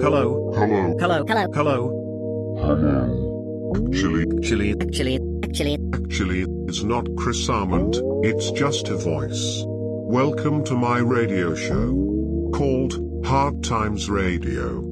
Hello. 0.00 0.52
Hello. 0.54 0.96
Hello. 0.98 1.24
Hello. 1.24 1.46
Hello. 1.54 2.56
Hello. 2.58 3.72
Actually, 3.86 4.26
actually, 4.36 4.72
actually, 4.80 5.20
actually, 5.44 5.78
actually, 5.94 6.46
it's 6.66 6.82
not 6.82 7.06
Chris 7.16 7.48
Armand, 7.48 7.94
it's 8.24 8.50
just 8.50 8.88
a 8.88 8.96
voice. 8.96 9.62
Welcome 9.66 10.64
to 10.64 10.74
my 10.74 10.98
radio 10.98 11.54
show. 11.54 12.50
Called 12.52 13.24
Hard 13.24 13.62
Times 13.62 14.10
Radio. 14.10 14.82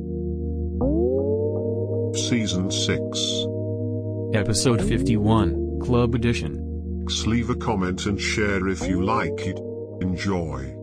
Season 2.15 2.71
6. 2.71 3.47
Episode 4.35 4.83
51, 4.83 5.81
Club 5.81 6.15
Edition. 6.15 7.07
Leave 7.27 7.51
a 7.51 7.57
comment 7.57 8.07
and 8.07 8.21
share 8.21 8.69
if 8.69 8.87
you 8.87 9.03
like 9.03 9.41
it. 9.41 9.59
Enjoy. 10.01 10.82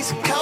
Please 0.00 0.14
come. 0.22 0.39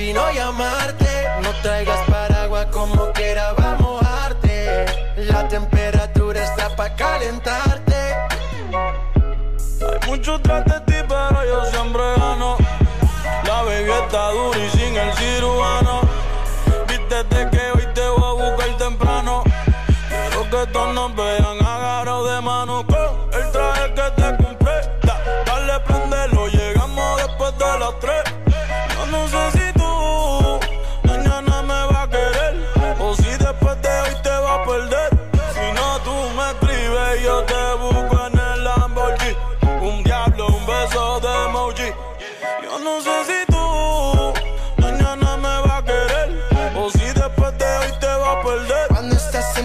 vino 0.00 0.32
llamarte. 0.32 1.10
No 1.42 1.50
traigas 1.62 2.00
paraguas 2.08 2.66
como 2.66 3.12
quiera, 3.12 3.52
vamos 3.52 4.02
a 4.02 4.24
arte. 4.26 4.86
La 5.16 5.46
temperatura 5.48 6.42
está 6.42 6.74
pa' 6.74 6.94
calentar. 6.96 7.69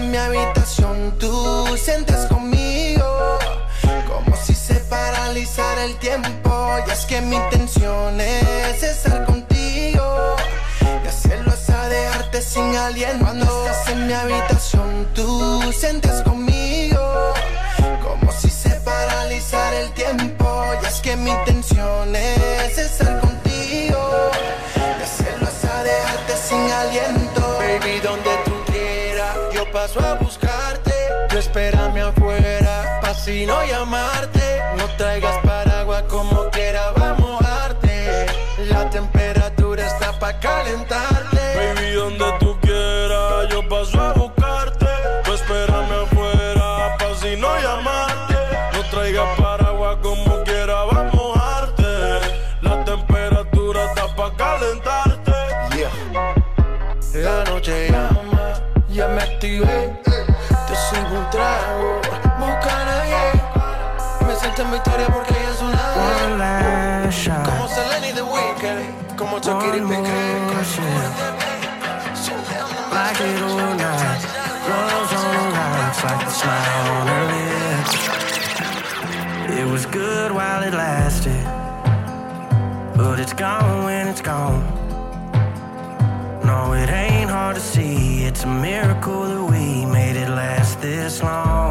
mi 0.06 0.16
habitación 0.16 1.16
tú 1.18 1.76
sientes 1.76 2.26
conmigo. 2.26 3.38
Como 4.06 4.36
si 4.36 4.54
se 4.54 4.74
paralizara 4.74 5.84
el 5.84 5.96
tiempo 5.96 6.50
y 6.86 6.90
es 6.90 7.04
que 7.06 7.20
mi 7.20 7.36
intención 7.36 8.20
es 8.20 8.65
decidí 33.36 33.46
no 33.46 33.64
llamarte. 33.64 34.62
No 34.76 34.88
traigas 34.96 35.38
paraguas 35.44 36.02
como 36.08 36.48
quiera, 36.50 36.92
vamos 36.92 37.40
a. 37.42 37.56
La 38.70 38.88
temperatura 38.88 39.86
está 39.86 40.18
pa' 40.18 40.40
calentar. 40.40 41.15
like 76.06 76.24
the 76.24 76.30
smile 76.30 76.86
on 76.96 77.04
her 77.14 77.24
lips. 77.36 77.94
It 79.58 79.66
was 79.74 79.84
good 79.86 80.30
while 80.30 80.62
it 80.62 80.72
lasted, 80.72 81.44
but 82.96 83.18
it's 83.18 83.32
gone 83.32 83.84
when 83.86 84.06
it's 84.06 84.20
gone. 84.20 84.62
No, 86.48 86.74
it 86.74 86.90
ain't 87.04 87.28
hard 87.28 87.56
to 87.56 87.64
see. 87.74 88.24
It's 88.28 88.44
a 88.44 88.52
miracle 88.68 89.22
that 89.30 89.44
we 89.52 89.84
made 89.98 90.16
it 90.24 90.28
last 90.28 90.80
this 90.80 91.22
long. 91.24 91.65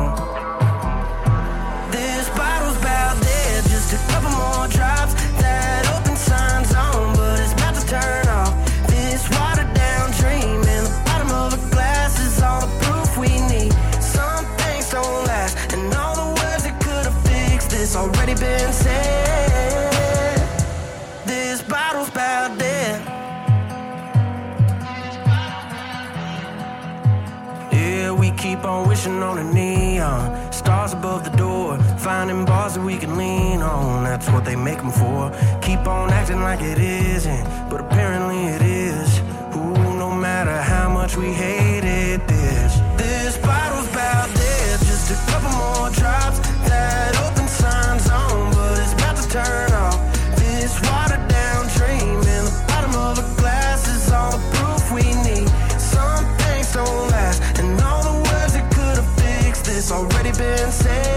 Finding 32.06 32.46
bars 32.46 32.76
that 32.76 32.82
we 32.82 33.00
can 33.00 33.18
lean 33.18 33.64
on, 33.64 34.04
that's 34.04 34.30
what 34.30 34.46
they 34.46 34.56
make 34.56 34.78
them 34.78 34.92
for. 34.92 35.32
Keep 35.64 35.88
on 35.88 36.12
acting 36.12 36.42
like 36.42 36.62
it 36.62 36.78
isn't, 36.78 37.44
but 37.68 37.82
apparently 37.82 38.46
it 38.46 38.62
is. 38.62 39.18
Who? 39.54 39.74
no 39.98 40.12
matter 40.12 40.56
how 40.62 40.88
much 40.88 41.18
we 41.18 41.34
hated 41.34 42.22
this, 42.28 42.78
this 42.96 43.40
bottle's 43.40 43.90
about 43.90 44.32
dead. 44.36 44.80
Just 44.82 45.10
a 45.10 45.32
couple 45.32 45.50
more 45.58 45.90
drops, 45.90 46.38
that 46.70 47.18
open 47.26 47.48
sign's 47.48 48.08
on, 48.08 48.54
but 48.54 48.78
it's 48.78 48.94
about 48.94 49.18
to 49.18 49.28
turn 49.28 49.72
off. 49.74 49.98
This 50.38 50.80
watered 50.86 51.28
down 51.28 51.66
dream 51.74 52.20
in 52.22 52.46
the 52.46 52.66
bottom 52.68 52.94
of 53.02 53.18
a 53.18 53.26
glass 53.42 53.88
is 53.88 54.12
all 54.12 54.30
the 54.30 54.44
proof 54.54 54.92
we 54.94 55.06
need. 55.26 55.50
Some 55.82 56.24
things 56.38 56.72
don't 56.72 57.10
last, 57.10 57.42
and 57.58 57.82
all 57.82 58.04
the 58.04 58.18
words 58.30 58.54
that 58.54 58.70
could 58.70 58.98
have 59.02 59.12
fixed 59.18 59.66
this 59.66 59.92
already 59.92 60.34
been 60.38 60.72
said. 60.72 61.15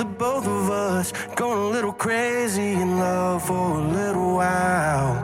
the 0.00 0.06
both 0.06 0.46
of 0.46 0.70
us 0.70 1.12
going 1.34 1.58
a 1.58 1.68
little 1.68 1.92
crazy 1.92 2.72
in 2.72 2.98
love 2.98 3.46
for 3.46 3.80
a 3.80 3.82
little 3.82 4.34
while. 4.36 5.19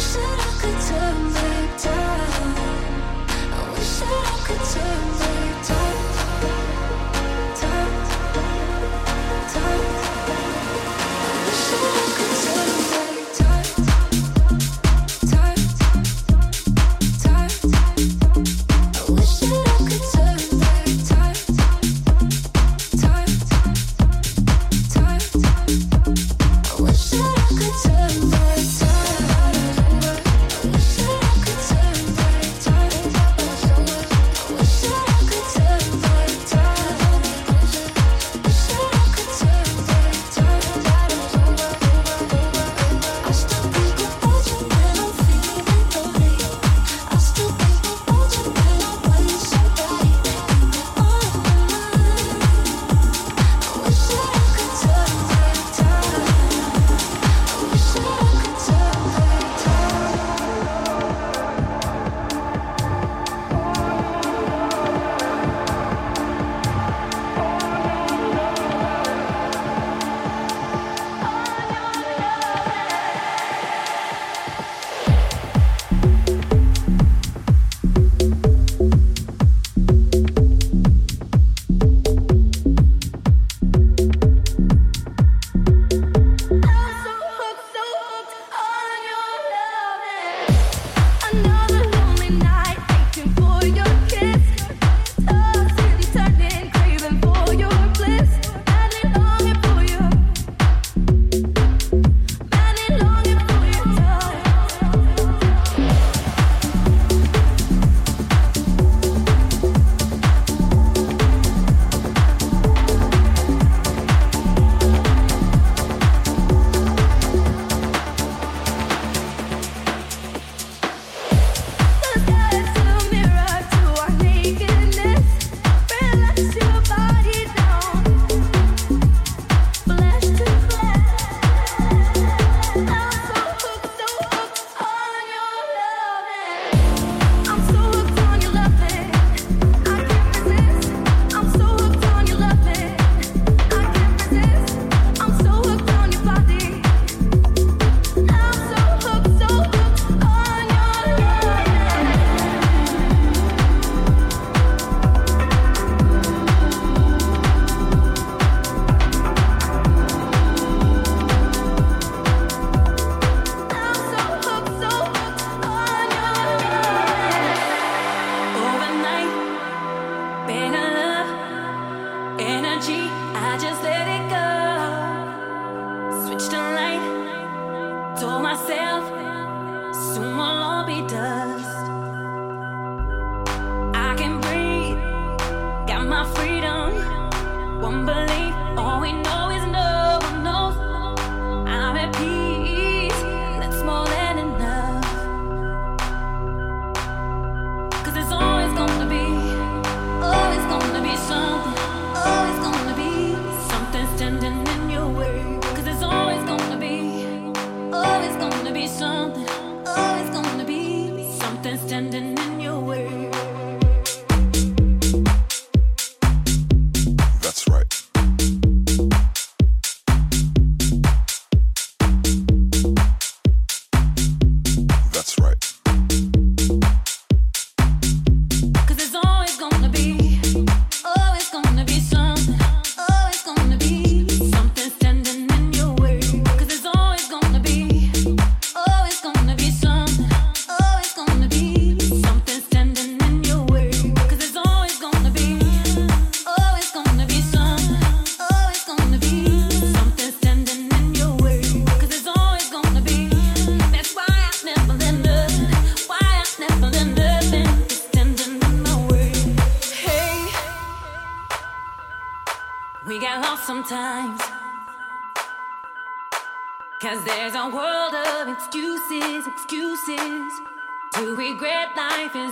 是 0.00 0.29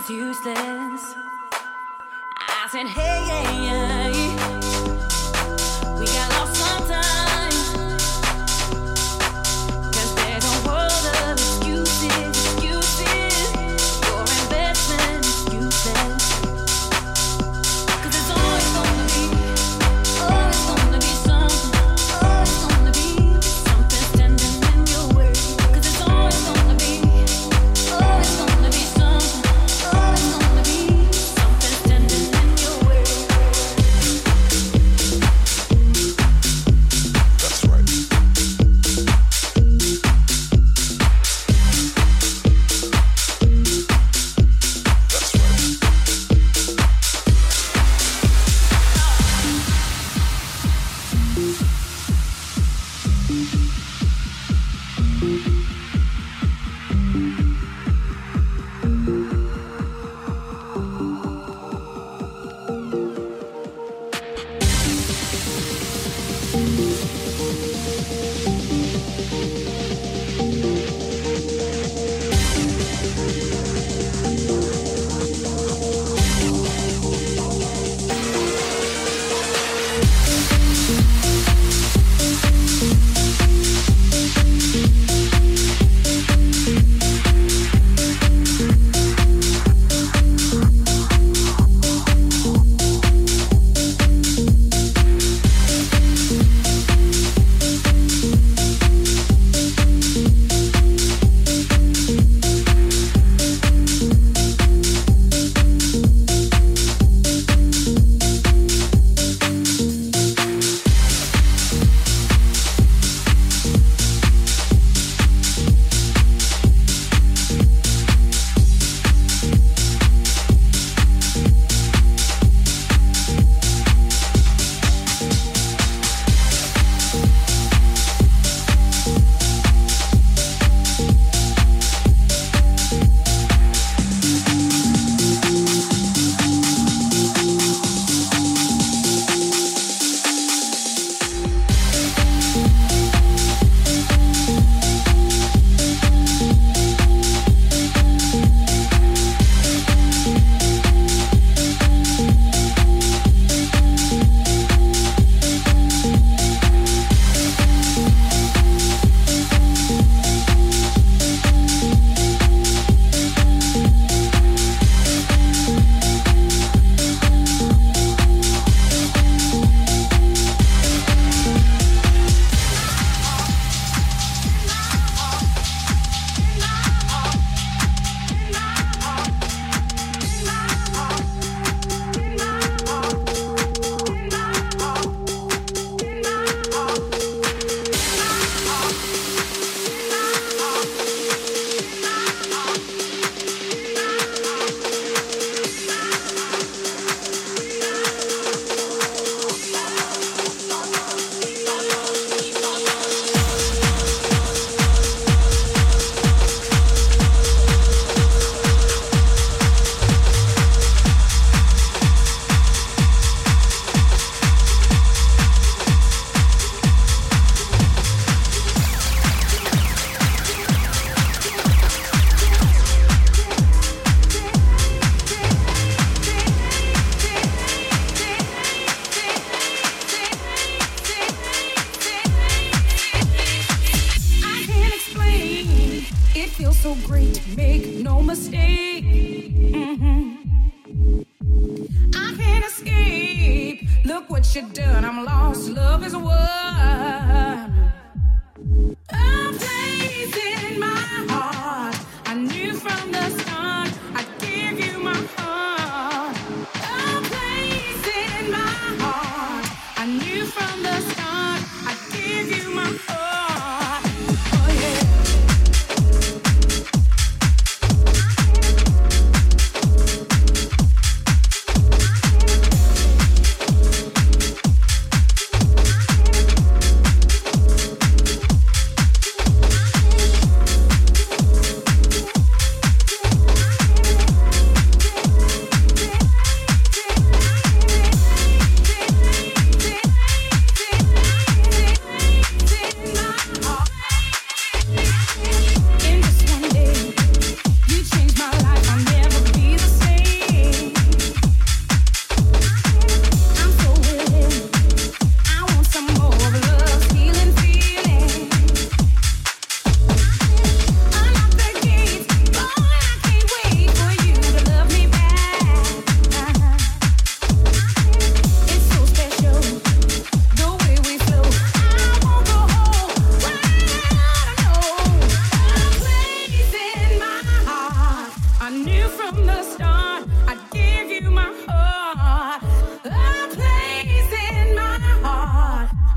useless. 0.09 1.15
I 1.51 2.67
said, 2.71 2.87
hey, 2.87 3.23
hey, 3.27 3.43
hey. 3.43 3.68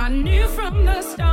I 0.02 0.08
knew 0.08 0.48
from 0.48 0.84
the 0.84 1.00
start 1.00 1.31